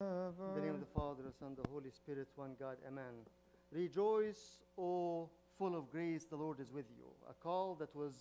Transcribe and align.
In 0.00 0.06
the 0.54 0.60
name 0.60 0.74
of 0.74 0.80
the 0.80 0.86
Father, 0.94 1.24
the 1.26 1.32
Son, 1.32 1.56
the 1.60 1.68
Holy 1.68 1.90
Spirit, 1.90 2.28
one 2.36 2.54
God, 2.60 2.76
Amen. 2.86 3.26
Rejoice, 3.72 4.60
O 4.78 5.28
full 5.58 5.74
of 5.74 5.90
grace, 5.90 6.24
the 6.24 6.36
Lord 6.36 6.60
is 6.60 6.72
with 6.72 6.84
you. 6.96 7.06
A 7.28 7.34
call 7.34 7.74
that 7.80 7.94
was 7.96 8.12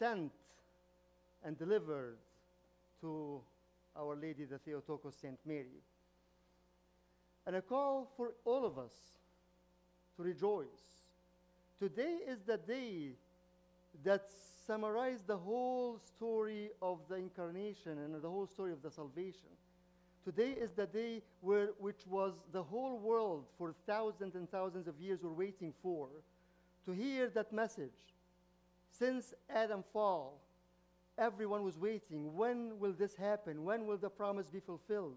sent 0.00 0.32
and 1.44 1.56
delivered 1.56 2.16
to 3.00 3.40
Our 3.96 4.16
Lady, 4.16 4.46
the 4.46 4.58
Theotokos 4.58 5.14
Saint 5.14 5.38
Mary. 5.46 5.80
And 7.46 7.54
a 7.54 7.62
call 7.62 8.10
for 8.16 8.32
all 8.44 8.66
of 8.66 8.78
us 8.78 8.94
to 10.16 10.24
rejoice. 10.24 10.66
Today 11.78 12.18
is 12.26 12.40
the 12.40 12.56
day 12.56 13.10
that 14.02 14.28
summarized 14.66 15.26
the 15.26 15.36
whole 15.36 15.98
story 16.04 16.70
of 16.82 16.98
the 17.08 17.16
incarnation 17.16 17.98
and 17.98 18.20
the 18.20 18.28
whole 18.28 18.46
story 18.46 18.72
of 18.72 18.82
the 18.82 18.90
salvation. 18.90 19.48
Today 20.24 20.50
is 20.50 20.72
the 20.72 20.86
day 20.86 21.22
where, 21.40 21.68
which 21.78 22.06
was 22.08 22.34
the 22.52 22.62
whole 22.62 22.98
world 22.98 23.44
for 23.56 23.74
thousands 23.86 24.34
and 24.34 24.50
thousands 24.50 24.88
of 24.88 24.98
years 25.00 25.22
were 25.22 25.32
waiting 25.32 25.72
for, 25.82 26.08
to 26.84 26.92
hear 26.92 27.28
that 27.28 27.52
message. 27.52 27.92
Since 28.90 29.34
Adam 29.48 29.84
fall, 29.92 30.40
everyone 31.16 31.62
was 31.62 31.78
waiting. 31.78 32.34
When 32.36 32.78
will 32.80 32.92
this 32.92 33.14
happen? 33.14 33.64
When 33.64 33.86
will 33.86 33.98
the 33.98 34.08
promise 34.08 34.50
be 34.50 34.60
fulfilled? 34.60 35.16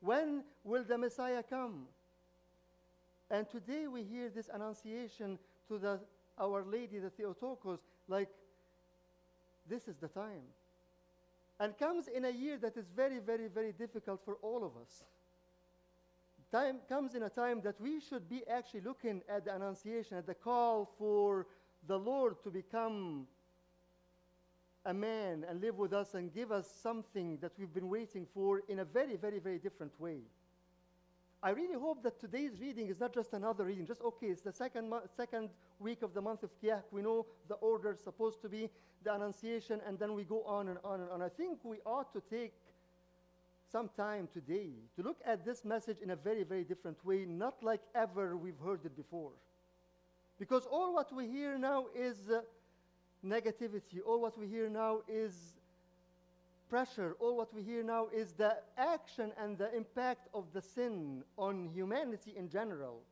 When 0.00 0.44
will 0.64 0.84
the 0.84 0.96
Messiah 0.96 1.42
come? 1.42 1.86
And 3.30 3.48
today 3.50 3.86
we 3.86 4.02
hear 4.02 4.30
this 4.30 4.48
annunciation 4.52 5.38
to 5.68 5.78
the, 5.78 6.00
Our 6.38 6.64
Lady, 6.64 6.98
the 6.98 7.10
Theotokos, 7.10 7.80
like 8.08 8.28
this 9.68 9.88
is 9.88 9.96
the 9.96 10.08
time. 10.08 10.46
And 11.60 11.76
comes 11.76 12.08
in 12.08 12.24
a 12.24 12.30
year 12.30 12.56
that 12.58 12.76
is 12.76 12.86
very, 12.94 13.18
very, 13.18 13.48
very 13.48 13.72
difficult 13.72 14.24
for 14.24 14.36
all 14.42 14.64
of 14.64 14.72
us. 14.80 15.04
Time 16.50 16.78
comes 16.88 17.14
in 17.14 17.24
a 17.24 17.28
time 17.28 17.60
that 17.62 17.80
we 17.80 18.00
should 18.00 18.28
be 18.28 18.42
actually 18.48 18.80
looking 18.80 19.22
at 19.28 19.44
the 19.44 19.54
annunciation, 19.54 20.16
at 20.16 20.26
the 20.26 20.34
call 20.34 20.88
for 20.98 21.46
the 21.86 21.98
Lord 21.98 22.42
to 22.42 22.50
become 22.50 23.26
a 24.86 24.94
man 24.94 25.44
and 25.48 25.60
live 25.60 25.76
with 25.76 25.92
us 25.92 26.14
and 26.14 26.32
give 26.32 26.50
us 26.50 26.66
something 26.82 27.38
that 27.42 27.52
we've 27.58 27.74
been 27.74 27.88
waiting 27.88 28.26
for 28.32 28.62
in 28.68 28.78
a 28.78 28.84
very, 28.84 29.16
very, 29.16 29.38
very 29.38 29.58
different 29.58 29.92
way. 30.00 30.20
I 31.40 31.50
really 31.50 31.78
hope 31.78 32.02
that 32.02 32.18
today's 32.18 32.58
reading 32.60 32.88
is 32.88 32.98
not 32.98 33.14
just 33.14 33.32
another 33.32 33.64
reading, 33.64 33.86
just 33.86 34.02
okay, 34.02 34.26
it's 34.26 34.42
the 34.42 34.52
second, 34.52 34.92
second 35.16 35.50
week 35.78 36.02
of 36.02 36.12
the 36.12 36.20
month 36.20 36.42
of 36.42 36.50
Kiyak. 36.60 36.82
We 36.90 37.00
know 37.02 37.26
the 37.48 37.54
order 37.56 37.92
is 37.92 38.00
supposed 38.00 38.42
to 38.42 38.48
be 38.48 38.68
the 39.04 39.14
Annunciation, 39.14 39.80
and 39.86 39.98
then 39.98 40.14
we 40.14 40.24
go 40.24 40.42
on 40.42 40.66
and 40.68 40.78
on 40.82 41.00
and 41.00 41.10
on. 41.10 41.22
I 41.22 41.28
think 41.28 41.60
we 41.62 41.76
ought 41.86 42.12
to 42.12 42.22
take 42.28 42.54
some 43.70 43.88
time 43.96 44.28
today 44.32 44.70
to 44.96 45.02
look 45.02 45.18
at 45.24 45.44
this 45.44 45.64
message 45.64 45.98
in 46.02 46.10
a 46.10 46.16
very, 46.16 46.42
very 46.42 46.64
different 46.64 47.04
way, 47.04 47.24
not 47.24 47.62
like 47.62 47.82
ever 47.94 48.36
we've 48.36 48.58
heard 48.64 48.84
it 48.84 48.96
before. 48.96 49.30
Because 50.40 50.66
all 50.66 50.92
what 50.92 51.14
we 51.14 51.28
hear 51.28 51.56
now 51.56 51.86
is 51.94 52.16
uh, 52.30 52.40
negativity, 53.24 54.00
all 54.04 54.20
what 54.20 54.36
we 54.36 54.48
hear 54.48 54.68
now 54.68 55.02
is 55.06 55.57
pressure, 56.68 57.16
all 57.20 57.36
what 57.36 57.54
we 57.54 57.62
hear 57.62 57.82
now 57.82 58.08
is 58.12 58.32
the 58.32 58.56
action 58.76 59.32
and 59.40 59.56
the 59.56 59.74
impact 59.74 60.28
of 60.34 60.44
the 60.52 60.62
sin 60.62 61.22
on 61.36 61.68
humanity 61.74 62.34
in 62.36 62.48
general. 62.48 63.02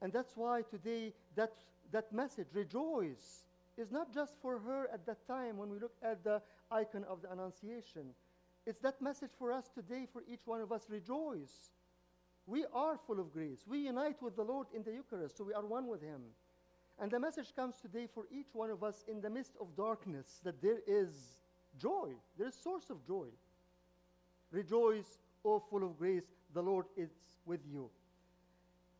And 0.00 0.12
that's 0.12 0.36
why 0.36 0.62
today 0.62 1.12
that, 1.36 1.52
that 1.92 2.12
message, 2.12 2.48
rejoice, 2.52 3.44
is 3.78 3.90
not 3.90 4.12
just 4.12 4.34
for 4.42 4.58
her 4.58 4.88
at 4.92 5.06
that 5.06 5.26
time 5.26 5.56
when 5.56 5.70
we 5.70 5.78
look 5.78 5.94
at 6.02 6.24
the 6.24 6.42
icon 6.70 7.04
of 7.04 7.22
the 7.22 7.30
Annunciation. 7.30 8.14
It's 8.66 8.80
that 8.80 9.00
message 9.00 9.30
for 9.38 9.52
us 9.52 9.70
today, 9.74 10.06
for 10.12 10.22
each 10.28 10.42
one 10.44 10.60
of 10.60 10.72
us, 10.72 10.86
rejoice. 10.88 11.70
We 12.46 12.64
are 12.74 12.98
full 13.06 13.20
of 13.20 13.32
grace. 13.32 13.64
We 13.66 13.78
unite 13.78 14.20
with 14.20 14.36
the 14.36 14.42
Lord 14.42 14.66
in 14.74 14.82
the 14.82 14.92
Eucharist, 14.92 15.36
so 15.38 15.44
we 15.44 15.54
are 15.54 15.64
one 15.64 15.86
with 15.86 16.02
Him. 16.02 16.22
And 17.00 17.10
the 17.10 17.20
message 17.20 17.54
comes 17.54 17.76
today 17.80 18.06
for 18.12 18.24
each 18.30 18.48
one 18.52 18.70
of 18.70 18.82
us 18.82 19.04
in 19.08 19.20
the 19.20 19.30
midst 19.30 19.52
of 19.60 19.74
darkness 19.76 20.40
that 20.44 20.60
there 20.60 20.80
is 20.86 21.41
joy. 21.80 22.10
There 22.38 22.48
is 22.48 22.54
source 22.54 22.90
of 22.90 23.06
joy. 23.06 23.26
Rejoice, 24.50 25.20
O 25.44 25.58
full 25.58 25.84
of 25.84 25.98
grace, 25.98 26.24
the 26.54 26.62
Lord 26.62 26.86
is 26.96 27.10
with 27.46 27.60
you. 27.70 27.90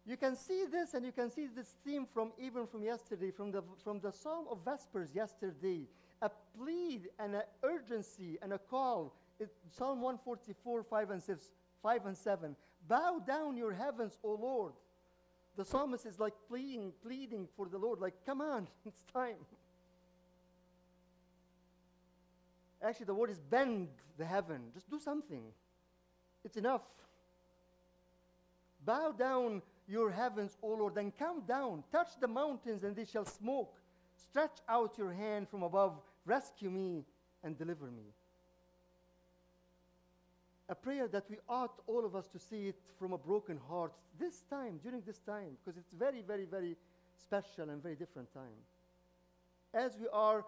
You 0.05 0.17
can 0.17 0.35
see 0.35 0.65
this 0.71 0.95
and 0.95 1.07
you 1.07 1.13
can 1.13 1.31
see 1.31 1.47
this 1.47 1.77
theme 1.85 2.07
from 2.13 2.33
even 2.39 2.67
from 2.67 2.83
yesterday, 2.83 3.31
from 3.31 3.53
the, 3.53 3.63
from 3.85 4.01
the 4.01 4.11
Psalm 4.11 4.47
of 4.51 4.59
Vespers 4.65 5.15
yesterday. 5.15 5.87
A 6.23 6.31
plead 6.57 7.09
and 7.19 7.35
an 7.35 7.43
urgency 7.63 8.39
and 8.43 8.53
a 8.53 8.59
call. 8.59 9.15
It, 9.39 9.51
Psalm 9.77 10.01
144, 10.01 10.83
5 10.83 11.11
and, 11.11 11.23
6, 11.23 11.51
5 11.83 12.07
and 12.07 12.17
7. 12.17 12.57
Bow 12.89 13.21
down 13.25 13.57
your 13.57 13.73
heavens, 13.73 14.19
O 14.25 14.35
Lord. 14.35 14.73
The 15.57 15.65
psalmist 15.65 16.07
is 16.07 16.19
like 16.19 16.35
pleading, 16.49 16.93
pleading 17.03 17.47
for 17.57 17.69
the 17.69 17.79
Lord, 17.79 18.01
like, 18.01 18.15
come 18.25 18.41
on, 18.41 18.67
it's 18.87 19.03
time. 19.13 19.37
Actually, 22.83 23.07
the 23.07 23.15
word 23.15 23.31
is 23.31 23.41
bend 23.41 23.89
the 24.19 24.25
heaven. 24.25 24.61
Just 24.75 24.91
do 24.91 24.99
something. 24.99 25.45
It's 26.45 26.57
enough. 26.57 26.83
Bow 28.85 29.13
down 29.13 29.63
your 29.87 30.11
heavens, 30.11 30.57
O 30.63 30.69
Lord, 30.69 30.97
and 30.97 31.17
come 31.17 31.43
down. 31.47 31.85
Touch 31.93 32.09
the 32.21 32.27
mountains, 32.27 32.83
and 32.83 32.97
they 32.97 33.05
shall 33.05 33.25
smoke. 33.25 33.79
Stretch 34.17 34.59
out 34.69 34.99
your 34.99 35.13
hand 35.13 35.49
from 35.49 35.63
above. 35.63 36.01
Rescue 36.25 36.71
me 36.71 37.05
and 37.45 37.57
deliver 37.57 37.87
me. 37.87 38.05
A 40.69 40.75
prayer 40.75 41.07
that 41.09 41.29
we 41.29 41.37
ought, 41.49 41.81
all 41.87 42.05
of 42.05 42.17
us, 42.17 42.27
to 42.29 42.39
see 42.39 42.69
it 42.69 42.81
from 42.99 43.13
a 43.13 43.19
broken 43.19 43.59
heart 43.69 43.93
this 44.19 44.43
time, 44.49 44.81
during 44.83 45.03
this 45.03 45.19
time, 45.19 45.57
because 45.63 45.79
it's 45.79 45.93
very, 45.93 46.23
very, 46.23 46.45
very 46.45 46.77
special 47.17 47.71
and 47.71 47.83
very 47.83 47.95
different 47.95 48.33
time. 48.33 48.59
As 49.75 49.97
we 49.99 50.07
are 50.13 50.45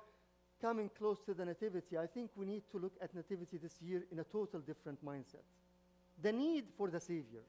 coming 0.65 0.91
close 0.97 1.21
to 1.21 1.35
the 1.35 1.45
Nativity, 1.45 1.99
I 1.99 2.07
think 2.07 2.31
we 2.35 2.47
need 2.47 2.63
to 2.71 2.79
look 2.79 2.95
at 3.03 3.15
Nativity 3.15 3.59
this 3.59 3.83
year 3.83 4.07
in 4.11 4.19
a 4.21 4.25
total 4.25 4.61
different 4.61 5.05
mindset. 5.05 5.45
The 6.23 6.33
need 6.33 6.65
for 6.79 6.89
the 6.89 6.99
Savior, 6.99 7.45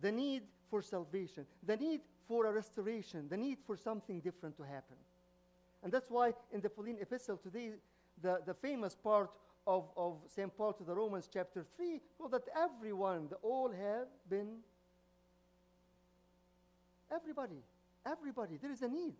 the 0.00 0.10
need 0.10 0.44
for 0.70 0.80
salvation, 0.80 1.44
the 1.62 1.76
need 1.76 2.00
for 2.26 2.46
a 2.46 2.52
restoration, 2.52 3.28
the 3.28 3.36
need 3.36 3.58
for 3.66 3.76
something 3.76 4.20
different 4.20 4.56
to 4.56 4.62
happen. 4.62 4.96
And 5.82 5.92
that's 5.92 6.10
why 6.10 6.32
in 6.50 6.62
the 6.62 6.70
Pauline 6.70 6.96
epistle 6.98 7.36
today, 7.36 7.72
the, 8.22 8.40
the 8.46 8.54
famous 8.54 8.94
part 8.94 9.30
of, 9.66 9.90
of 9.94 10.16
St. 10.34 10.56
Paul 10.56 10.72
to 10.72 10.84
the 10.84 10.94
Romans, 10.94 11.28
chapter 11.30 11.66
3, 11.76 12.00
well, 12.18 12.30
that 12.30 12.44
everyone, 12.56 13.28
the 13.28 13.36
all 13.42 13.70
have 13.70 14.08
been, 14.30 14.60
everybody, 17.14 17.60
everybody, 18.06 18.56
there 18.56 18.72
is 18.72 18.80
a 18.80 18.88
need. 18.88 19.14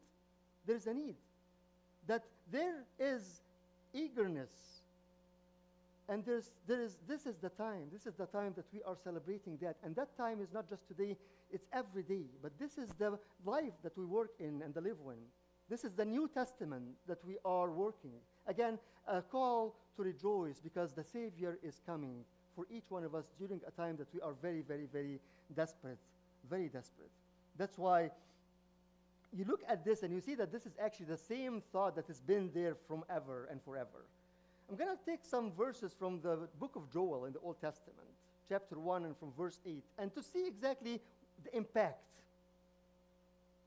There 0.65 0.77
is 0.77 0.87
a 0.87 0.95
need. 0.95 1.17
That 2.07 2.25
there 2.51 2.85
is 2.99 3.43
eagerness. 3.93 4.51
And 6.09 6.25
there's, 6.25 6.51
there 6.67 6.83
is, 6.83 6.99
this 7.09 7.27
is 7.27 7.37
the 7.37 7.49
time. 7.49 7.87
This 7.93 8.07
is 8.07 8.15
the 8.15 8.27
time 8.27 8.53
that 8.57 8.67
we 8.73 8.83
are 8.83 8.97
celebrating 9.03 9.57
that. 9.63 9.77
And 9.85 9.95
that 9.97 10.17
time 10.17 10.41
is 10.41 10.53
not 10.53 10.69
just 10.69 10.87
today, 10.89 11.17
it's 11.51 11.67
every 11.73 12.03
day. 12.03 12.27
But 12.43 12.59
this 12.59 12.77
is 12.77 12.91
the 12.99 13.19
life 13.45 13.73
that 13.83 13.97
we 13.97 14.05
work 14.05 14.31
in 14.41 14.63
and 14.63 14.75
live 14.75 14.99
in. 15.07 15.23
This 15.69 15.85
is 15.85 15.93
the 15.93 16.05
New 16.05 16.29
Testament 16.29 16.85
that 17.07 17.25
we 17.25 17.39
are 17.45 17.71
working. 17.71 18.13
Again, 18.47 18.79
a 19.07 19.23
call 19.23 19.77
to 19.97 20.03
rejoice 20.03 20.61
because 20.61 20.93
the 20.93 21.05
Savior 21.05 21.59
is 21.63 21.81
coming 21.87 22.25
for 22.55 22.67
each 22.71 22.91
one 22.91 23.05
of 23.05 23.15
us 23.15 23.25
during 23.39 23.61
a 23.67 23.71
time 23.71 23.97
that 23.97 24.13
we 24.13 24.21
are 24.21 24.35
very, 24.43 24.63
very, 24.63 24.87
very 24.93 25.21
desperate. 25.55 25.99
Very 26.51 26.69
desperate. 26.69 27.11
That's 27.57 27.79
why 27.79 28.11
you 29.35 29.45
look 29.45 29.63
at 29.69 29.85
this 29.85 30.03
and 30.03 30.13
you 30.13 30.21
see 30.21 30.35
that 30.35 30.53
this 30.53 30.67
is 30.67 30.73
actually 30.81 31.07
the 31.07 31.17
same 31.17 31.63
thought 31.73 31.97
that 31.97 32.07
has 32.07 32.21
been 32.21 32.51
there 32.55 32.77
from 32.87 33.05
ever 33.09 33.49
and 33.51 33.63
forever. 33.63 34.07
I'm 34.69 34.77
going 34.77 34.91
to 34.91 35.05
take 35.05 35.25
some 35.25 35.53
verses 35.53 35.95
from 35.99 36.21
the 36.23 36.49
book 36.59 36.77
of 36.77 36.91
Joel 36.93 37.25
in 37.25 37.33
the 37.33 37.39
Old 37.41 37.61
Testament, 37.61 38.09
chapter 38.49 38.79
1 38.79 39.05
and 39.05 39.17
from 39.17 39.33
verse 39.37 39.59
8, 39.67 39.83
and 39.99 40.15
to 40.15 40.23
see 40.23 40.47
exactly 40.47 41.01
the 41.45 41.57
impact. 41.57 42.13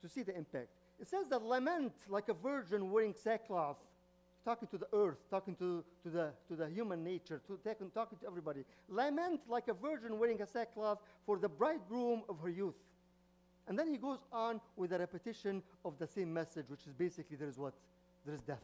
To 0.02 0.10
see 0.10 0.24
the 0.24 0.36
impact. 0.36 0.70
It 1.00 1.08
says 1.08 1.28
that 1.30 1.44
lament 1.44 1.94
like 2.10 2.30
a 2.30 2.34
virgin 2.34 2.92
wearing 2.92 3.14
sackcloth, 3.14 3.78
talking 4.46 4.68
to 4.70 4.78
the 4.78 4.88
earth, 4.94 5.18
talking 5.30 5.56
to, 5.56 5.84
to, 6.04 6.10
the, 6.10 6.30
to 6.48 6.56
the 6.56 6.70
human 6.70 7.04
nature, 7.04 7.42
to 7.48 7.60
talking, 7.64 7.90
talking 7.90 8.18
to 8.20 8.28
everybody. 8.28 8.64
Lament 8.88 9.42
like 9.48 9.68
a 9.68 9.74
virgin 9.74 10.20
wearing 10.20 10.42
a 10.42 10.48
sackcloth 10.48 11.00
for 11.26 11.38
the 11.38 11.50
bridegroom 11.50 12.22
of 12.30 12.40
her 12.40 12.50
youth. 12.50 12.76
And 13.68 13.78
then 13.78 13.88
he 13.88 13.98
goes 13.98 14.20
on 14.32 14.62
with 14.76 14.94
a 14.94 15.00
repetition 15.00 15.64
of 15.84 15.98
the 15.98 16.08
same 16.08 16.34
message, 16.34 16.66
which 16.70 16.86
is 16.86 16.94
basically 16.94 17.38
there 17.38 17.48
is 17.48 17.58
what? 17.58 17.74
There 18.26 18.36
is 18.36 18.42
death. 18.42 18.64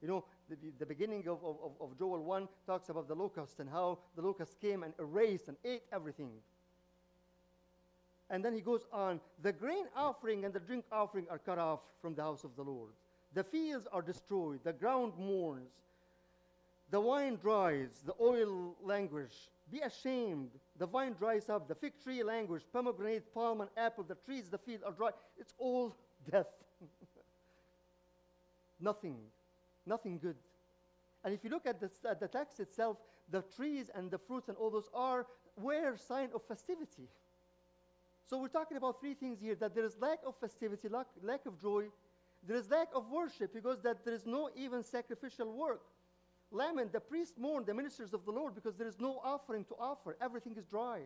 You 0.00 0.08
know, 0.08 0.24
the, 0.48 0.56
the 0.78 0.86
beginning 0.86 1.26
of, 1.28 1.38
of, 1.44 1.72
of 1.80 1.98
Joel 1.98 2.22
1 2.22 2.48
talks 2.66 2.88
about 2.88 3.08
the 3.08 3.14
locust 3.14 3.60
and 3.60 3.70
how 3.70 3.98
the 4.16 4.22
locust 4.22 4.60
came 4.60 4.82
and 4.82 4.92
erased 4.98 5.48
and 5.48 5.56
ate 5.64 5.82
everything. 5.92 6.30
And 8.30 8.44
then 8.44 8.54
he 8.54 8.60
goes 8.60 8.86
on 8.92 9.20
the 9.42 9.52
grain 9.52 9.84
offering 9.94 10.44
and 10.44 10.54
the 10.54 10.60
drink 10.60 10.84
offering 10.90 11.26
are 11.30 11.38
cut 11.38 11.58
off 11.58 11.80
from 12.00 12.14
the 12.14 12.22
house 12.22 12.44
of 12.44 12.56
the 12.56 12.62
Lord. 12.62 12.90
The 13.34 13.44
fields 13.44 13.86
are 13.92 14.02
destroyed, 14.02 14.60
the 14.64 14.72
ground 14.72 15.12
mourns. 15.18 15.70
The 16.90 17.00
wine 17.00 17.38
dries, 17.40 18.02
the 18.04 18.14
oil 18.20 18.76
languish. 18.82 19.48
Be 19.72 19.80
ashamed. 19.80 20.50
The 20.78 20.86
vine 20.86 21.14
dries 21.14 21.48
up, 21.48 21.66
the 21.66 21.74
fig 21.74 21.94
tree 22.04 22.22
languishes. 22.22 22.68
pomegranate, 22.70 23.32
palm, 23.32 23.62
and 23.62 23.70
apple, 23.76 24.04
the 24.04 24.16
trees, 24.16 24.50
the 24.50 24.58
field 24.58 24.82
are 24.84 24.92
dry. 24.92 25.10
It's 25.38 25.54
all 25.58 25.96
death. 26.30 26.46
nothing, 28.80 29.16
nothing 29.86 30.18
good. 30.18 30.36
And 31.24 31.32
if 31.32 31.42
you 31.42 31.48
look 31.48 31.64
at 31.64 31.80
the, 31.80 31.90
at 32.08 32.20
the 32.20 32.28
text 32.28 32.60
itself, 32.60 32.98
the 33.30 33.42
trees 33.56 33.90
and 33.94 34.10
the 34.10 34.18
fruits 34.18 34.48
and 34.48 34.58
all 34.58 34.70
those 34.70 34.90
are 34.92 35.26
were 35.56 35.96
sign 35.96 36.28
of 36.34 36.42
festivity. 36.46 37.08
So 38.28 38.38
we're 38.38 38.48
talking 38.48 38.76
about 38.76 39.00
three 39.00 39.14
things 39.14 39.40
here: 39.40 39.54
that 39.54 39.74
there 39.74 39.84
is 39.84 39.96
lack 39.98 40.18
of 40.26 40.34
festivity, 40.38 40.88
lack, 40.88 41.06
lack 41.22 41.46
of 41.46 41.58
joy, 41.60 41.86
there 42.46 42.56
is 42.56 42.68
lack 42.70 42.88
of 42.94 43.08
worship 43.10 43.54
because 43.54 43.80
that 43.82 44.04
there 44.04 44.14
is 44.14 44.26
no 44.26 44.50
even 44.54 44.82
sacrificial 44.82 45.50
work. 45.52 45.82
Lament, 46.52 46.92
the 46.92 47.00
priest 47.00 47.38
mourn 47.38 47.64
the 47.64 47.74
ministers 47.74 48.12
of 48.12 48.24
the 48.24 48.30
Lord 48.30 48.54
because 48.54 48.76
there 48.76 48.86
is 48.86 49.00
no 49.00 49.20
offering 49.24 49.64
to 49.64 49.74
offer. 49.80 50.16
Everything 50.20 50.54
is 50.56 50.66
dry. 50.66 51.00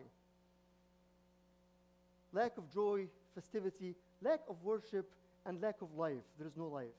Lack 2.33 2.57
of 2.57 2.71
joy, 2.71 3.07
festivity, 3.33 3.95
lack 4.21 4.41
of 4.49 4.61
worship, 4.61 5.09
and 5.45 5.61
lack 5.61 5.81
of 5.81 5.93
life. 5.95 6.23
There 6.37 6.47
is 6.47 6.57
no 6.57 6.67
life. 6.67 6.97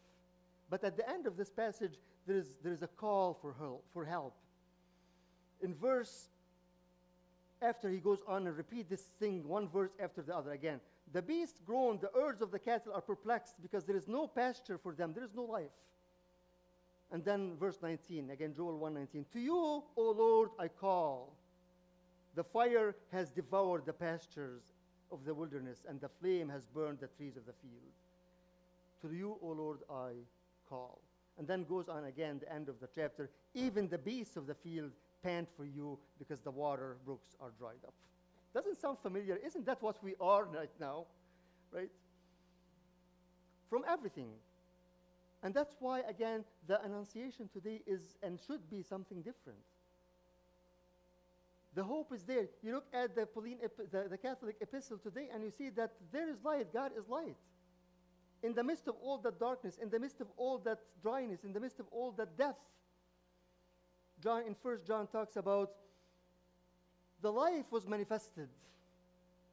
But 0.70 0.82
at 0.82 0.96
the 0.96 1.08
end 1.08 1.26
of 1.26 1.36
this 1.36 1.50
passage, 1.50 1.98
there 2.26 2.36
is, 2.36 2.58
there 2.62 2.72
is 2.72 2.82
a 2.82 2.88
call 2.88 3.38
for 3.40 3.54
help, 3.58 3.84
for 3.92 4.04
help. 4.04 4.34
In 5.60 5.74
verse, 5.74 6.30
after 7.60 7.90
he 7.90 7.98
goes 7.98 8.20
on 8.26 8.46
and 8.46 8.56
repeat 8.56 8.88
this 8.88 9.02
thing, 9.20 9.46
one 9.46 9.68
verse 9.68 9.90
after 10.02 10.22
the 10.22 10.34
other 10.34 10.52
again. 10.52 10.80
The 11.12 11.22
beasts 11.22 11.60
groan, 11.64 11.98
the 12.00 12.10
herds 12.14 12.42
of 12.42 12.50
the 12.50 12.58
cattle 12.58 12.92
are 12.94 13.00
perplexed 13.00 13.60
because 13.60 13.84
there 13.84 13.96
is 13.96 14.08
no 14.08 14.26
pasture 14.26 14.78
for 14.78 14.94
them, 14.94 15.12
there 15.14 15.24
is 15.24 15.34
no 15.34 15.44
life. 15.44 15.70
And 17.10 17.24
then 17.24 17.56
verse 17.58 17.78
19, 17.82 18.30
again 18.30 18.54
Joel 18.54 18.78
1:19. 18.78 19.24
To 19.32 19.40
you, 19.40 19.82
O 19.96 20.10
Lord, 20.10 20.50
I 20.58 20.68
call. 20.68 21.34
The 22.34 22.44
fire 22.44 22.94
has 23.10 23.30
devoured 23.30 23.86
the 23.86 23.92
pastures 23.92 24.62
of 25.10 25.24
the 25.24 25.34
wilderness, 25.34 25.84
and 25.88 26.00
the 26.00 26.10
flame 26.20 26.48
has 26.50 26.66
burned 26.66 27.00
the 27.00 27.08
trees 27.08 27.36
of 27.36 27.46
the 27.46 27.54
field. 27.54 27.92
To 29.02 29.14
you, 29.14 29.38
O 29.42 29.48
Lord, 29.48 29.78
I 29.90 30.10
call. 30.68 31.00
And 31.38 31.46
then 31.46 31.64
goes 31.64 31.88
on 31.88 32.04
again, 32.04 32.40
the 32.40 32.52
end 32.52 32.68
of 32.68 32.80
the 32.80 32.88
chapter. 32.94 33.30
Even 33.54 33.88
the 33.88 33.98
beasts 33.98 34.36
of 34.36 34.46
the 34.46 34.54
field 34.54 34.90
pant 35.22 35.48
for 35.56 35.64
you 35.64 35.98
because 36.18 36.40
the 36.40 36.50
water 36.50 36.96
brooks 37.04 37.36
are 37.40 37.52
dried 37.58 37.82
up. 37.86 37.94
Doesn't 38.54 38.80
sound 38.80 38.98
familiar. 39.02 39.36
Isn't 39.36 39.64
that 39.66 39.80
what 39.82 40.02
we 40.02 40.14
are 40.20 40.44
right 40.52 40.70
now? 40.80 41.06
Right? 41.72 41.90
From 43.70 43.84
everything. 43.88 44.30
And 45.42 45.54
that's 45.54 45.76
why, 45.78 46.00
again, 46.00 46.44
the 46.66 46.82
Annunciation 46.82 47.48
today 47.52 47.80
is 47.86 48.16
and 48.22 48.38
should 48.46 48.68
be 48.68 48.82
something 48.82 49.22
different. 49.22 49.60
The 51.74 51.84
hope 51.84 52.12
is 52.12 52.24
there. 52.24 52.48
You 52.62 52.74
look 52.74 52.86
at 52.92 53.14
the, 53.14 53.26
Pauline, 53.26 53.58
the, 53.92 54.08
the 54.10 54.18
Catholic 54.18 54.56
epistle 54.60 54.98
today 54.98 55.28
and 55.32 55.44
you 55.44 55.50
see 55.50 55.68
that 55.70 55.92
there 56.10 56.28
is 56.28 56.42
light. 56.42 56.72
God 56.72 56.90
is 56.98 57.08
light. 57.08 57.36
In 58.42 58.54
the 58.54 58.64
midst 58.64 58.88
of 58.88 58.96
all 59.00 59.18
that 59.18 59.38
darkness, 59.38 59.78
in 59.80 59.90
the 59.90 59.98
midst 60.00 60.20
of 60.20 60.28
all 60.36 60.58
that 60.58 60.78
dryness, 61.02 61.44
in 61.44 61.52
the 61.52 61.60
midst 61.60 61.78
of 61.78 61.86
all 61.92 62.12
that 62.12 62.36
death, 62.36 62.56
John 64.20 64.42
in 64.46 64.54
First 64.54 64.86
John 64.86 65.06
talks 65.06 65.36
about 65.36 65.70
the 67.20 67.30
life 67.30 67.66
was 67.70 67.86
manifested. 67.86 68.48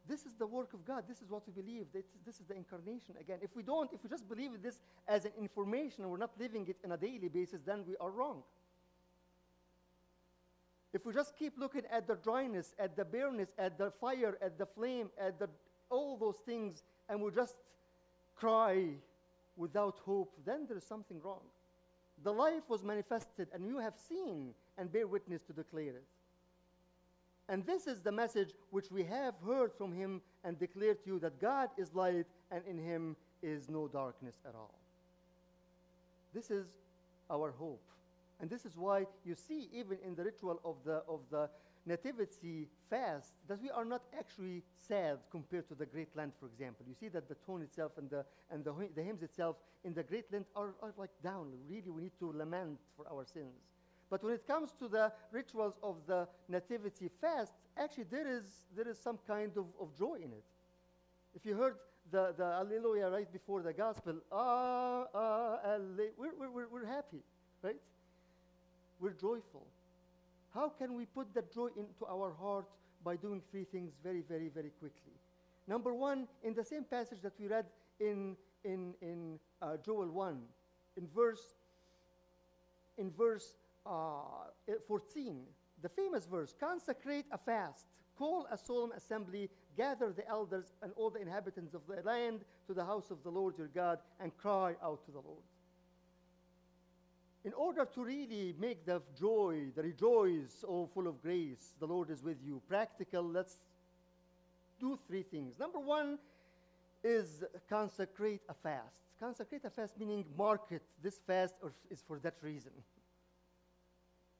This 0.07 0.25
is 0.25 0.36
the 0.38 0.46
work 0.46 0.74
of 0.74 0.86
God. 0.86 1.06
This 1.07 1.22
is 1.22 1.30
what 1.30 1.44
we 1.48 1.62
believe. 1.62 1.88
This, 1.94 2.36
is 2.40 2.46
the 2.48 2.56
incarnation. 2.56 3.16
Again, 3.19 3.40
if 3.42 3.56
we 3.56 3.63
don't, 3.63 3.92
if 3.92 4.04
we 4.04 4.10
just 4.10 4.28
believe 4.30 4.62
this 4.62 4.80
as 5.07 5.25
an 5.25 5.31
information 5.40 6.04
and 6.04 6.12
we're 6.12 6.18
not 6.18 6.31
living 6.40 6.68
it 6.68 6.78
on 6.86 6.92
a 6.92 6.98
daily 6.98 7.28
basis, 7.28 7.62
then 7.66 7.84
we 7.88 7.96
are 8.00 8.12
wrong. 8.12 8.44
If 10.94 11.06
we 11.06 11.13
just 11.13 11.36
keep 11.38 11.57
looking 11.57 11.81
at 11.92 12.07
the 12.07 12.16
dryness, 12.16 12.74
at 12.80 12.96
the 12.96 13.04
bareness, 13.04 13.50
at 13.57 13.78
the 13.78 13.92
fire, 14.00 14.38
at 14.42 14.57
the 14.57 14.66
flame, 14.66 15.10
at 15.19 15.40
the, 15.40 15.50
all 15.90 16.18
those 16.18 16.38
things, 16.46 16.84
and 17.10 17.22
we 17.22 17.31
just 17.31 17.56
cry 18.36 18.90
without 19.57 20.00
hope, 20.06 20.34
then 20.46 20.66
there 20.68 20.78
is 20.78 20.86
something 20.86 21.19
wrong. 21.22 21.42
The 22.24 22.31
life 22.31 22.63
was 22.69 22.84
manifested, 22.84 23.48
and 23.54 23.68
you 23.68 23.80
have 23.80 23.96
seen 23.98 24.54
and 24.78 24.92
bear 24.92 25.07
witness 25.07 25.42
to 25.44 25.54
declare 25.54 25.98
it. 25.98 26.07
And 27.47 27.65
this 27.65 27.86
is 27.86 28.01
the 28.01 28.12
message 28.12 28.50
which 28.71 28.92
we 28.92 29.03
have 29.03 29.36
heard 29.45 29.71
from 29.74 29.94
him 29.94 30.21
and 30.44 30.57
declared 30.57 31.03
to 31.03 31.12
you 31.12 31.19
that 31.19 31.39
God 31.39 31.69
is 31.77 31.94
light 31.94 32.25
and 32.51 32.63
in 32.68 32.77
him 32.77 33.15
is 33.44 33.69
no 33.69 33.88
darkness 33.88 34.39
at 34.47 34.56
all. 34.56 34.80
This 36.33 36.50
is 36.50 36.65
our 37.30 37.51
hope. 37.51 37.83
And 38.42 38.50
this 38.50 38.65
is 38.65 38.75
why 38.75 39.06
you 39.24 39.36
see, 39.36 39.69
even 39.71 39.97
in 40.06 40.15
the 40.15 40.24
ritual 40.24 40.59
of 40.65 40.75
the, 40.83 41.03
of 41.07 41.21
the 41.30 41.50
Nativity 41.86 42.68
fast, 42.89 43.33
that 43.47 43.62
we 43.62 43.69
are 43.69 43.86
not 43.86 44.01
actually 44.18 44.63
sad 44.88 45.19
compared 45.30 45.68
to 45.68 45.75
the 45.75 45.86
Great 45.86 46.09
Lent, 46.15 46.33
for 46.39 46.47
example. 46.47 46.83
You 46.88 46.95
see 47.00 47.09
that 47.09 47.30
the 47.30 47.36
tone 47.45 47.62
itself 47.62 47.92
and 47.97 48.09
the, 48.09 48.25
and 48.50 48.65
the, 48.65 48.74
the 48.95 49.03
hymns 49.03 49.21
itself 49.21 49.57
in 49.83 49.94
the 49.94 50.01
Great 50.01 50.25
Lent 50.33 50.47
are, 50.56 50.74
are 50.81 50.94
like 50.97 51.12
down. 51.24 51.51
Really, 51.69 51.92
we 51.92 52.01
need 52.01 52.18
to 52.19 52.33
lament 52.36 52.80
for 52.97 53.06
our 53.07 53.24
sins. 53.24 53.62
But 54.16 54.24
when 54.24 54.34
it 54.36 54.48
comes 54.48 54.72
to 54.80 54.88
the 54.88 55.12
rituals 55.34 55.74
of 55.84 55.98
the 56.08 56.26
Nativity 56.48 57.10
fast, 57.20 57.52
actually 57.76 58.06
there 58.10 58.26
is, 58.26 58.46
there 58.74 58.88
is 58.88 58.98
some 58.98 59.20
kind 59.28 59.52
of, 59.58 59.66
of 59.78 59.94
joy 59.94 60.16
in 60.24 60.32
it. 60.32 60.46
If 61.36 61.46
you 61.46 61.54
heard 61.54 61.76
the, 62.10 62.34
the 62.38 62.46
Alleluia 62.46 63.10
right 63.10 63.30
before 63.30 63.62
the 63.62 63.74
Gospel, 63.74 64.22
ah, 64.32 65.04
ah, 65.14 65.60
alle- 65.66 66.14
we're, 66.18 66.50
we're, 66.50 66.70
we're 66.70 66.86
happy, 66.86 67.20
right? 67.62 67.76
We're 69.02 69.12
joyful. 69.20 69.68
How 70.54 70.70
can 70.70 70.94
we 70.94 71.08
put 71.08 71.34
that 71.34 71.54
joy 71.54 71.72
into 71.76 72.06
our 72.10 72.32
heart 72.40 72.70
by 73.04 73.18
doing 73.18 73.42
three 73.52 73.66
things 73.66 73.92
very, 74.02 74.22
very, 74.22 74.48
very 74.48 74.72
quickly? 74.80 75.12
Number 75.68 75.94
one, 75.94 76.30
in 76.42 76.54
the 76.54 76.64
same 76.64 76.86
passage 76.86 77.20
that 77.22 77.34
we 77.38 77.48
read 77.48 77.66
in, 78.00 78.38
in, 78.64 78.94
in 79.02 79.40
uh, 79.62 79.76
Joel 79.86 80.08
1, 80.10 80.40
in 80.96 81.06
verse, 81.14 81.56
in 82.98 83.12
verse 83.12 83.56
uh, 83.86 84.74
14, 84.88 85.42
the 85.82 85.90
famous 85.90 86.26
verse 86.26 86.54
consecrate 86.60 87.26
a 87.32 87.38
fast, 87.38 87.86
call 88.18 88.48
a 88.52 88.58
solemn 88.58 88.92
assembly, 88.94 89.50
gather 89.78 90.12
the 90.12 90.28
elders 90.28 90.74
and 90.82 90.92
all 90.96 91.10
the 91.10 91.22
inhabitants 91.22 91.74
of 91.74 91.82
the 91.88 92.02
land 92.02 92.42
to 92.68 92.74
the 92.74 92.86
house 92.86 93.12
of 93.12 93.22
the 93.24 93.30
Lord 93.30 93.58
your 93.58 93.68
God, 93.68 94.00
and 94.20 94.36
cry 94.38 94.76
out 94.84 95.06
to 95.06 95.12
the 95.12 95.20
Lord. 95.20 95.44
In 97.44 97.54
order 97.54 97.86
to 97.86 98.04
really 98.04 98.56
make 98.60 98.86
the 98.86 99.02
joy, 99.20 99.68
the 99.76 99.84
rejoice, 99.84 100.64
oh, 100.68 100.90
full 100.92 101.08
of 101.08 101.22
grace, 101.22 101.76
the 101.80 101.86
Lord 101.86 102.10
is 102.10 102.24
with 102.24 102.38
you. 102.44 102.59
Practical, 102.68 103.24
let's 103.24 103.56
do 104.80 104.98
three 105.07 105.21
things. 105.21 105.59
Number 105.59 105.80
one 105.80 106.18
is 107.04 107.44
consecrate 107.69 108.42
a 108.50 108.54
fast. 108.56 108.95
Consecrate 109.19 109.64
a 109.64 109.69
fast 109.69 109.98
meaning 110.00 110.26
market 110.36 110.81
this 111.04 111.19
fast 111.28 111.54
is 111.92 112.04
for 112.07 112.18
that 112.19 112.36
reason. 112.42 112.71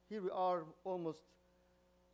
Here 0.10 0.22
we 0.22 0.30
are 0.30 0.64
almost 0.84 1.24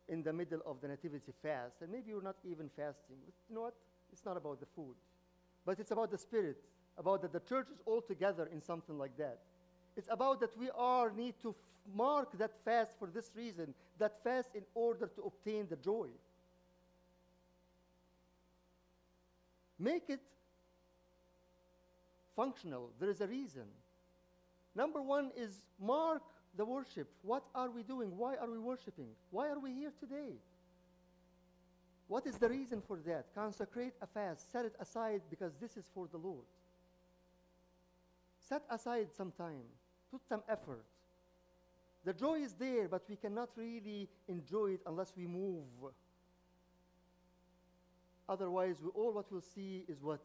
in 0.08 0.22
the 0.22 0.32
middle 0.32 0.60
of 0.66 0.80
the 0.80 0.88
nativity 0.88 1.32
fast, 1.42 1.80
and 1.80 1.90
maybe 1.90 2.10
you're 2.10 2.22
not 2.22 2.36
even 2.44 2.68
fasting. 2.76 3.16
But 3.24 3.34
you 3.48 3.54
know 3.54 3.62
what? 3.62 3.74
It's 4.12 4.24
not 4.24 4.36
about 4.36 4.60
the 4.60 4.66
food, 4.66 4.94
but 5.64 5.78
it's 5.78 5.90
about 5.90 6.10
the 6.10 6.18
spirit, 6.18 6.58
about 6.98 7.22
that 7.22 7.32
the 7.32 7.40
church 7.40 7.68
is 7.72 7.80
all 7.86 8.02
together 8.02 8.48
in 8.52 8.60
something 8.60 8.98
like 8.98 9.16
that. 9.16 9.38
It's 9.96 10.08
about 10.10 10.40
that 10.40 10.56
we 10.58 10.70
are 10.76 11.10
need 11.12 11.34
to 11.42 11.54
mark 11.94 12.36
that 12.38 12.52
fast 12.64 12.92
for 12.98 13.08
this 13.08 13.30
reason, 13.34 13.74
that 13.98 14.22
fast 14.22 14.50
in 14.54 14.62
order 14.74 15.06
to 15.06 15.22
obtain 15.22 15.66
the 15.68 15.76
joy. 15.76 16.08
Make 19.78 20.08
it 20.08 20.20
functional. 22.36 22.90
There 23.00 23.10
is 23.10 23.20
a 23.20 23.26
reason. 23.26 23.64
Number 24.74 25.02
one 25.02 25.30
is 25.36 25.60
mark 25.80 26.22
the 26.56 26.64
worship. 26.64 27.08
What 27.22 27.44
are 27.54 27.70
we 27.70 27.82
doing? 27.82 28.16
Why 28.16 28.36
are 28.36 28.50
we 28.50 28.58
worshiping? 28.58 29.08
Why 29.30 29.48
are 29.48 29.58
we 29.58 29.72
here 29.72 29.92
today? 29.98 30.34
What 32.08 32.26
is 32.26 32.36
the 32.36 32.48
reason 32.48 32.82
for 32.86 32.98
that? 33.06 33.26
Consecrate 33.34 33.94
a 34.02 34.06
fast. 34.06 34.52
Set 34.52 34.66
it 34.66 34.74
aside 34.78 35.22
because 35.30 35.52
this 35.60 35.76
is 35.76 35.84
for 35.94 36.08
the 36.10 36.18
Lord. 36.18 36.44
Set 38.48 38.62
aside 38.70 39.08
some 39.16 39.32
time. 39.32 39.64
Put 40.10 40.20
some 40.28 40.42
effort. 40.48 40.84
The 42.04 42.12
joy 42.12 42.40
is 42.40 42.52
there, 42.54 42.88
but 42.88 43.02
we 43.08 43.16
cannot 43.16 43.50
really 43.56 44.08
enjoy 44.28 44.72
it 44.72 44.80
unless 44.86 45.12
we 45.16 45.26
move. 45.26 45.64
Otherwise, 48.28 48.76
we, 48.82 48.90
all 48.90 49.12
what 49.12 49.30
we'll 49.30 49.40
see 49.40 49.84
is 49.88 50.02
what? 50.02 50.20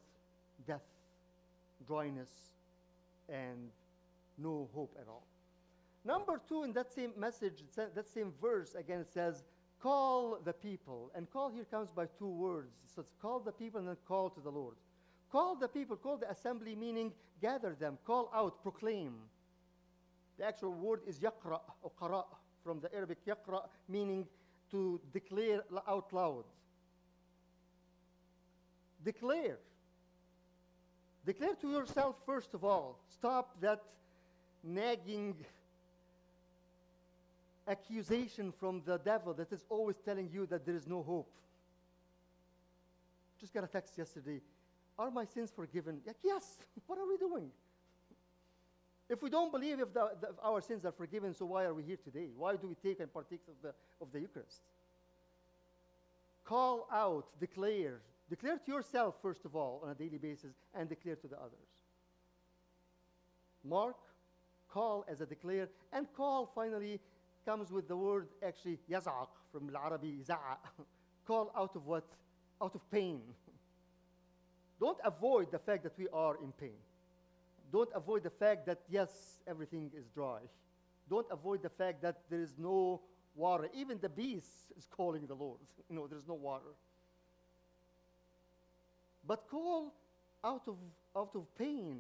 Death, 0.66 0.82
dryness, 1.86 2.30
and 3.30 3.70
no 4.38 4.70
hope 4.74 4.98
at 5.00 5.08
all. 5.08 5.28
Number 6.08 6.40
two, 6.48 6.64
in 6.64 6.72
that 6.72 6.94
same 6.94 7.12
message, 7.18 7.64
that 7.76 8.08
same 8.08 8.32
verse, 8.42 8.76
again, 8.76 9.02
it 9.02 9.12
says, 9.12 9.44
call 9.82 10.40
the 10.42 10.54
people. 10.54 11.12
And 11.14 11.30
call 11.30 11.50
here 11.50 11.66
comes 11.66 11.92
by 11.92 12.06
two 12.18 12.30
words. 12.30 12.78
So 12.96 13.02
it's 13.02 13.12
call 13.22 13.42
the 13.42 13.52
people 13.52 13.82
and 13.82 13.90
then 13.90 13.98
call 14.08 14.30
to 14.30 14.40
the 14.40 14.50
Lord. 14.50 14.76
Call 15.30 15.58
the 15.58 15.68
people, 15.68 15.98
call 15.98 16.16
the 16.16 16.32
assembly, 16.32 16.76
meaning 16.76 17.12
gather 17.42 17.76
them, 17.76 17.98
call 18.06 18.32
out, 18.34 18.64
proclaim. 18.64 19.16
The 20.40 20.46
actual 20.46 20.72
word 20.72 21.02
is 21.06 21.20
yaqra 21.20 21.60
or 21.82 21.92
qara. 22.00 22.24
from 22.64 22.80
the 22.80 22.94
Arabic 22.96 23.18
yaqra, 23.26 23.64
meaning 23.90 24.26
to 24.72 25.02
declare 25.12 25.62
out 25.90 26.14
loud. 26.14 26.46
Declare. 29.04 29.58
Declare 31.26 31.56
to 31.56 31.70
yourself, 31.70 32.16
first 32.26 32.54
of 32.54 32.64
all. 32.64 32.98
Stop 33.10 33.60
that 33.60 33.82
nagging 34.64 35.36
accusation 37.68 38.52
from 38.52 38.82
the 38.86 38.98
devil 38.98 39.34
that 39.34 39.52
is 39.52 39.66
always 39.70 39.98
telling 40.04 40.30
you 40.32 40.46
that 40.48 40.66
there 40.66 40.76
is 40.76 40.88
no 40.88 41.04
hope. 41.04 41.30
Just 43.40 43.54
got 43.54 43.64
a 43.64 43.68
text 43.68 43.98
yesterday. 43.98 44.42
Are 44.98 45.12
my 45.12 45.26
sins 45.26 45.52
forgiven? 45.56 46.02
Like, 46.06 46.18
yes. 46.24 46.58
what 46.88 46.98
are 46.98 47.08
we 47.08 47.18
doing? 47.18 47.52
If 49.10 49.22
we 49.22 49.30
don't 49.30 49.52
believe 49.52 49.80
if, 49.80 49.94
the, 49.94 50.12
the, 50.20 50.30
if 50.30 50.36
our 50.44 50.60
sins 50.60 50.86
are 50.86 50.92
forgiven, 50.92 51.34
so 51.34 51.46
why 51.46 51.64
are 51.64 51.74
we 51.74 51.84
here 51.84 51.98
today? 52.04 52.28
Why 52.36 52.56
do 52.56 52.68
we 52.68 52.76
take 52.76 53.00
and 53.00 53.14
partake 53.14 53.42
of 53.48 53.54
the, 53.62 53.74
of 54.02 54.12
the 54.12 54.20
Eucharist? 54.20 54.62
Call 56.44 56.88
out, 56.92 57.28
declare. 57.40 58.02
Declare 58.30 58.60
to 58.66 58.72
yourself, 58.72 59.16
first 59.22 59.46
of 59.46 59.56
all, 59.56 59.82
on 59.84 59.92
a 59.92 59.96
daily 59.96 60.18
basis, 60.18 60.56
and 60.74 60.90
declare 60.90 61.16
to 61.16 61.28
the 61.28 61.38
others. 61.38 61.70
Mark, 63.64 63.96
call 64.70 65.06
as 65.08 65.22
a 65.22 65.26
declare, 65.26 65.70
and 65.94 66.08
call 66.16 66.52
finally 66.54 67.00
comes 67.48 67.72
with 67.72 67.88
the 67.88 67.96
word 67.96 68.28
actually 68.46 68.78
yazaq 68.92 69.30
from 69.54 69.72
Arabic 69.74 70.26
za'a. 70.26 70.58
call 71.28 71.50
out 71.56 71.74
of 71.78 71.86
what? 71.86 72.04
Out 72.62 72.76
of 72.76 72.82
pain. 72.92 73.22
Don't 74.82 74.98
avoid 75.06 75.50
the 75.52 75.60
fact 75.60 75.84
that 75.84 75.98
we 75.98 76.08
are 76.12 76.36
in 76.44 76.52
pain. 76.52 76.80
Don't 77.72 77.90
avoid 77.96 78.24
the 78.24 78.30
fact 78.30 78.66
that, 78.66 78.80
yes, 78.90 79.40
everything 79.48 79.90
is 79.96 80.08
dry. 80.14 80.42
Don't 81.10 81.28
avoid 81.32 81.64
the 81.64 81.70
fact 81.70 82.02
that 82.02 82.18
there 82.30 82.42
is 82.42 82.54
no 82.58 83.02
water. 83.34 83.70
Even 83.74 83.98
the 84.02 84.10
beast 84.10 84.74
is 84.78 84.86
calling 84.92 85.26
the 85.26 85.36
Lord. 85.36 85.60
know, 85.90 86.06
there's 86.06 86.28
no 86.28 86.34
water. 86.34 86.74
But 89.26 89.48
call 89.50 89.94
out 90.44 90.64
of, 90.68 90.76
out 91.16 91.32
of 91.34 91.44
pain 91.58 92.00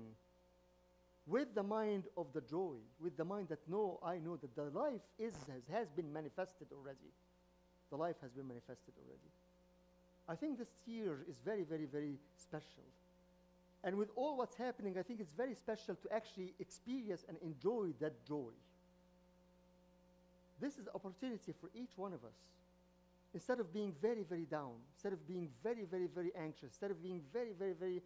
with 1.27 1.53
the 1.53 1.63
mind 1.63 2.05
of 2.15 2.27
the 2.33 2.41
joy, 2.41 2.77
with 3.01 3.17
the 3.17 3.25
mind 3.25 3.49
that, 3.49 3.59
no, 3.67 3.99
I 4.03 4.17
know 4.17 4.37
that 4.37 4.55
the 4.55 4.69
life 4.77 5.01
is, 5.19 5.33
has, 5.51 5.61
has 5.71 5.89
been 5.89 6.11
manifested 6.11 6.67
already. 6.71 7.11
The 7.89 7.97
life 7.97 8.15
has 8.21 8.31
been 8.31 8.47
manifested 8.47 8.93
already. 8.97 9.29
I 10.29 10.35
think 10.35 10.57
this 10.57 10.69
year 10.85 11.25
is 11.29 11.37
very, 11.43 11.63
very, 11.63 11.85
very 11.85 12.15
special. 12.35 12.83
And 13.83 13.97
with 13.97 14.09
all 14.15 14.37
what's 14.37 14.55
happening, 14.55 14.97
I 14.97 15.03
think 15.03 15.19
it's 15.19 15.33
very 15.33 15.53
special 15.53 15.95
to 15.95 16.13
actually 16.13 16.53
experience 16.59 17.25
and 17.27 17.37
enjoy 17.41 17.87
that 17.99 18.25
joy. 18.25 18.51
This 20.59 20.77
is 20.77 20.85
the 20.85 20.93
opportunity 20.95 21.53
for 21.59 21.69
each 21.75 21.91
one 21.97 22.13
of 22.13 22.23
us. 22.23 22.35
Instead 23.33 23.59
of 23.59 23.73
being 23.73 23.93
very, 24.01 24.23
very 24.23 24.45
down, 24.45 24.73
instead 24.95 25.13
of 25.13 25.27
being 25.27 25.49
very, 25.61 25.85
very, 25.85 26.07
very 26.07 26.31
anxious, 26.39 26.63
instead 26.71 26.89
of 26.89 27.03
being 27.03 27.21
very, 27.31 27.51
very, 27.57 27.73
very 27.73 28.01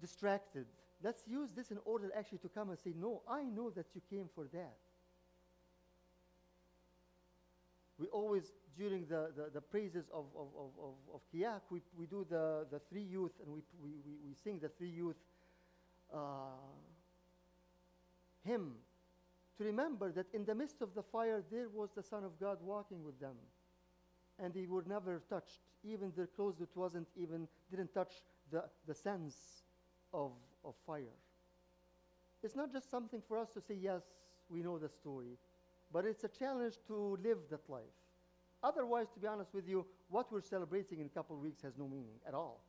distracted, 0.00 0.66
let's 1.02 1.22
use 1.26 1.50
this 1.54 1.70
in 1.70 1.78
order 1.84 2.10
actually 2.16 2.38
to 2.38 2.48
come 2.48 2.70
and 2.70 2.78
say, 2.78 2.92
No, 2.96 3.22
I 3.28 3.42
know 3.42 3.70
that 3.70 3.86
you 3.94 4.00
came 4.10 4.28
for 4.34 4.44
that. 4.52 4.76
We 7.98 8.06
always, 8.08 8.52
during 8.78 9.06
the, 9.06 9.30
the, 9.36 9.50
the 9.52 9.60
praises 9.60 10.06
of, 10.12 10.24
of, 10.34 10.48
of, 10.58 10.70
of, 10.82 10.94
of 11.14 11.20
Kiyak, 11.34 11.60
we, 11.70 11.82
we 11.98 12.06
do 12.06 12.26
the, 12.30 12.66
the 12.70 12.80
three 12.88 13.02
youth 13.02 13.32
and 13.44 13.52
we, 13.52 13.60
we, 13.82 13.90
we, 14.06 14.12
we 14.26 14.34
sing 14.42 14.58
the 14.58 14.70
three 14.70 14.88
youth 14.88 15.18
uh, 16.12 16.16
hymn 18.42 18.72
to 19.60 19.66
remember 19.66 20.10
that 20.12 20.24
in 20.32 20.46
the 20.46 20.54
midst 20.54 20.80
of 20.80 20.94
the 20.94 21.02
fire 21.02 21.42
there 21.50 21.68
was 21.68 21.90
the 21.94 22.02
Son 22.02 22.24
of 22.24 22.40
God 22.40 22.56
walking 22.62 23.04
with 23.04 23.20
them. 23.20 23.34
And 24.38 24.54
they 24.54 24.66
were 24.66 24.84
never 24.88 25.20
touched. 25.28 25.60
Even 25.84 26.12
their 26.16 26.26
clothes 26.26 26.62
it 26.62 26.70
wasn't 26.74 27.08
even 27.14 27.46
didn't 27.70 27.92
touch 27.92 28.12
the, 28.50 28.64
the 28.86 28.94
sense 28.94 29.36
of, 30.14 30.30
of 30.64 30.74
fire. 30.86 31.16
It's 32.42 32.56
not 32.56 32.72
just 32.72 32.90
something 32.90 33.22
for 33.28 33.38
us 33.38 33.50
to 33.50 33.60
say, 33.60 33.74
yes, 33.74 34.02
we 34.48 34.62
know 34.62 34.78
the 34.78 34.88
story, 34.88 35.38
but 35.92 36.04
it's 36.04 36.24
a 36.24 36.28
challenge 36.28 36.74
to 36.88 37.18
live 37.22 37.38
that 37.50 37.68
life. 37.68 37.82
Otherwise, 38.62 39.06
to 39.14 39.20
be 39.20 39.26
honest 39.26 39.54
with 39.54 39.68
you, 39.68 39.86
what 40.08 40.30
we're 40.32 40.42
celebrating 40.42 41.00
in 41.00 41.06
a 41.06 41.10
couple 41.10 41.36
of 41.36 41.42
weeks 41.42 41.62
has 41.62 41.76
no 41.78 41.86
meaning 41.88 42.18
at 42.26 42.34
all. 42.34 42.60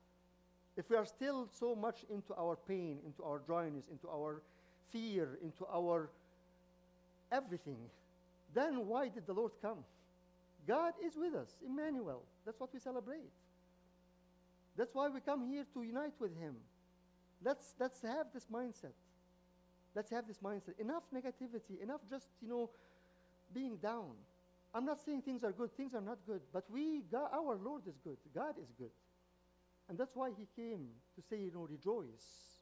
If 0.78 0.90
we 0.90 0.96
are 0.96 1.06
still 1.06 1.50
so 1.52 1.76
much 1.76 2.06
into 2.10 2.34
our 2.38 2.56
pain, 2.56 3.00
into 3.06 3.24
our 3.24 3.40
dryness, 3.40 3.88
into 3.92 4.08
our 4.08 4.42
fear, 4.92 5.38
into 5.44 5.66
our 5.74 6.10
everything, 7.32 7.78
then 8.54 8.88
why 8.88 9.10
did 9.10 9.26
the 9.28 9.34
Lord 9.34 9.52
come? 9.62 9.80
God 10.68 10.94
is 11.04 11.18
with 11.18 11.34
us, 11.34 11.50
Emmanuel. 11.66 12.24
That's 12.46 12.60
what 12.60 12.74
we 12.74 12.80
celebrate. 12.80 13.32
That's 14.78 14.94
why 14.94 15.10
we 15.10 15.20
come 15.20 15.46
here 15.46 15.66
to 15.74 15.84
unite 15.84 16.14
with 16.20 16.38
Him. 16.40 16.56
Let's, 17.44 17.74
let's 17.80 18.02
have 18.02 18.28
this 18.34 18.46
mindset. 18.52 18.94
Let's 19.96 20.12
have 20.12 20.28
this 20.28 20.38
mindset. 20.40 20.80
Enough 20.80 21.04
negativity, 21.14 21.82
enough 21.82 22.02
just, 22.10 22.28
you 22.42 22.50
know, 22.50 22.70
being 23.54 23.78
down. 23.78 24.12
I'm 24.74 24.86
not 24.86 25.02
saying 25.02 25.24
things 25.24 25.44
are 25.44 25.52
good, 25.52 25.76
things 25.76 25.94
are 25.94 26.02
not 26.02 26.20
good, 26.26 26.42
but 26.54 26.64
we, 26.72 27.04
God, 27.12 27.30
our 27.34 27.56
Lord 27.56 27.84
is 27.88 27.98
good. 28.04 28.18
God 28.34 28.56
is 28.62 28.72
good. 28.78 28.92
And 29.90 29.98
that's 29.98 30.16
why 30.16 30.32
He 30.38 30.48
came 30.56 30.88
to 31.16 31.22
say, 31.30 31.38
you 31.38 31.52
know, 31.52 31.68
rejoice, 31.70 32.62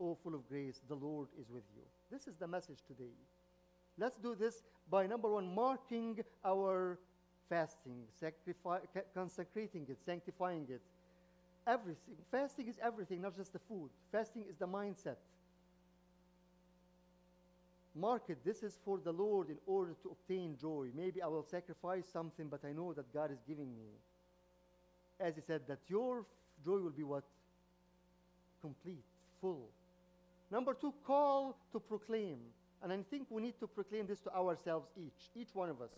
O 0.00 0.16
full 0.22 0.34
of 0.34 0.48
grace, 0.48 0.80
the 0.88 0.94
Lord 0.94 1.28
is 1.38 1.50
with 1.50 1.64
you. 1.74 1.82
This 2.10 2.26
is 2.26 2.36
the 2.36 2.46
message 2.46 2.78
today. 2.86 3.12
Let's 3.98 4.16
do 4.16 4.34
this 4.34 4.62
by 4.90 5.06
number 5.06 5.28
one, 5.28 5.54
marking 5.54 6.18
our 6.44 6.98
fasting, 7.48 8.04
consecrating 9.14 9.86
it, 9.88 9.98
sanctifying 10.04 10.66
it. 10.68 10.82
Everything. 11.66 12.14
Fasting 12.30 12.68
is 12.68 12.78
everything, 12.82 13.20
not 13.22 13.36
just 13.36 13.52
the 13.52 13.58
food. 13.58 13.90
Fasting 14.12 14.44
is 14.48 14.56
the 14.56 14.68
mindset. 14.68 15.16
Mark 17.94 18.24
it. 18.28 18.44
This 18.44 18.62
is 18.62 18.78
for 18.84 18.98
the 19.02 19.12
Lord 19.12 19.48
in 19.48 19.56
order 19.66 19.94
to 20.02 20.10
obtain 20.10 20.56
joy. 20.60 20.88
Maybe 20.94 21.22
I 21.22 21.26
will 21.26 21.42
sacrifice 21.42 22.04
something, 22.12 22.48
but 22.48 22.60
I 22.64 22.72
know 22.72 22.92
that 22.92 23.12
God 23.12 23.32
is 23.32 23.38
giving 23.48 23.74
me. 23.74 23.88
As 25.18 25.34
he 25.34 25.40
said, 25.40 25.62
that 25.66 25.78
your 25.88 26.26
joy 26.64 26.78
will 26.78 26.90
be 26.90 27.02
what? 27.02 27.24
Complete, 28.60 29.04
full. 29.40 29.70
Number 30.50 30.74
two, 30.74 30.92
call 31.04 31.56
to 31.72 31.80
proclaim. 31.80 32.38
And 32.82 32.92
I 32.92 32.98
think 33.10 33.26
we 33.30 33.42
need 33.42 33.58
to 33.60 33.66
proclaim 33.66 34.06
this 34.06 34.20
to 34.20 34.34
ourselves 34.34 34.88
each, 34.96 35.30
each 35.34 35.54
one 35.54 35.70
of 35.70 35.80
us. 35.80 35.90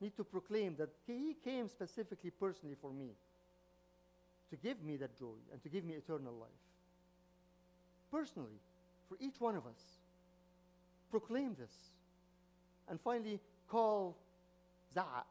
Need 0.00 0.16
to 0.16 0.24
proclaim 0.24 0.76
that 0.76 0.90
He 1.06 1.36
came 1.44 1.68
specifically, 1.68 2.30
personally 2.30 2.76
for 2.80 2.92
me, 2.92 3.10
to 4.50 4.56
give 4.56 4.82
me 4.82 4.96
that 4.96 5.18
joy 5.18 5.38
and 5.52 5.62
to 5.62 5.68
give 5.68 5.84
me 5.84 5.94
eternal 5.94 6.34
life. 6.34 6.50
Personally, 8.10 8.60
for 9.08 9.16
each 9.20 9.40
one 9.40 9.56
of 9.56 9.66
us. 9.66 9.80
Proclaim 11.10 11.56
this. 11.58 11.72
And 12.88 13.00
finally, 13.00 13.40
call 13.68 14.16
Za'a 14.94 15.24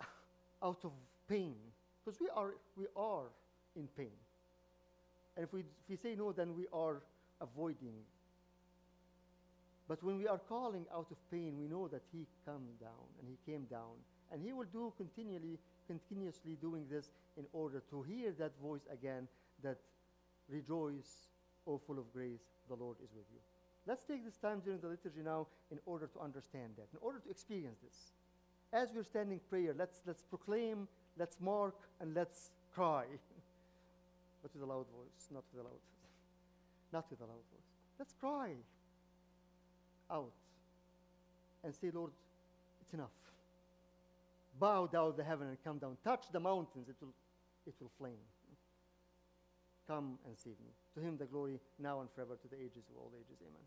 out 0.63 0.79
of 0.83 0.91
pain. 1.27 1.55
Because 2.03 2.19
we 2.19 2.29
are, 2.35 2.55
we 2.77 2.85
are 2.95 3.25
in 3.75 3.87
pain. 3.97 4.11
And 5.35 5.45
if 5.45 5.53
we, 5.53 5.61
if 5.61 5.65
we 5.89 5.95
say 5.95 6.15
no, 6.15 6.31
then 6.31 6.55
we 6.55 6.67
are 6.73 7.01
avoiding 7.41 7.93
but 9.89 10.03
when 10.03 10.19
we 10.19 10.27
are 10.27 10.37
calling 10.37 10.85
out 10.93 11.07
of 11.09 11.17
pain, 11.31 11.57
we 11.57 11.67
know 11.67 11.87
that 11.87 12.03
He 12.13 12.27
come 12.45 12.67
down 12.79 13.09
and 13.19 13.27
He 13.27 13.51
came 13.51 13.65
down. 13.65 13.97
And 14.31 14.39
He 14.39 14.53
will 14.53 14.69
do 14.71 14.93
continually, 14.95 15.57
continuously 15.89 16.55
doing 16.61 16.85
this 16.89 17.09
in 17.37 17.45
order 17.51 17.81
to 17.89 18.03
hear 18.03 18.31
that 18.37 18.51
voice 18.61 18.85
again 18.93 19.27
that 19.63 19.77
rejoice, 20.47 21.29
O 21.65 21.79
full 21.79 21.97
of 21.97 22.13
grace, 22.13 22.45
the 22.69 22.75
Lord 22.75 22.97
is 23.03 23.09
with 23.15 23.25
you. 23.33 23.39
Let's 23.87 24.03
take 24.03 24.23
this 24.23 24.37
time 24.37 24.61
during 24.63 24.79
the 24.79 24.87
liturgy 24.87 25.21
now 25.25 25.47
in 25.71 25.79
order 25.85 26.07
to 26.13 26.19
understand 26.19 26.73
that, 26.77 26.87
in 26.93 26.99
order 27.01 27.19
to 27.19 27.29
experience 27.29 27.79
this. 27.83 28.13
As 28.71 28.89
we're 28.93 29.03
standing 29.03 29.39
prayer, 29.49 29.73
let's, 29.75 30.01
let's 30.05 30.21
proclaim, 30.21 30.87
let's 31.17 31.37
mark, 31.41 31.75
and 31.99 32.13
let's 32.13 32.51
cry. 32.71 33.05
but 34.43 34.53
with 34.53 34.61
a 34.61 34.65
loud 34.65 34.85
voice, 34.95 35.25
not 35.33 35.43
with 35.51 35.61
a 35.61 35.63
loud 35.63 35.73
voice. 35.73 36.13
not 36.93 37.05
with 37.09 37.19
a 37.19 37.25
loud 37.25 37.45
voice. 37.51 37.69
Let's 37.97 38.13
cry 38.13 38.51
out 40.11 40.33
and 41.63 41.73
say, 41.73 41.89
Lord, 41.91 42.11
it's 42.81 42.93
enough. 42.93 43.18
Bow 44.59 44.87
down 44.87 45.13
the 45.15 45.23
heaven 45.23 45.47
and 45.47 45.57
come 45.63 45.77
down. 45.77 45.97
Touch 46.03 46.25
the 46.31 46.39
mountains, 46.39 46.89
it 46.89 46.95
will, 46.99 47.13
it 47.65 47.75
will 47.79 47.91
flame. 47.97 48.19
Come 49.87 50.19
and 50.25 50.37
save 50.37 50.59
me. 50.59 50.71
To 50.95 51.01
him 51.01 51.17
the 51.17 51.25
glory 51.25 51.59
now 51.79 52.01
and 52.01 52.09
forever 52.11 52.35
to 52.35 52.47
the 52.47 52.57
ages 52.57 52.83
of 52.89 52.97
all 52.97 53.11
ages. 53.15 53.39
Amen. 53.41 53.65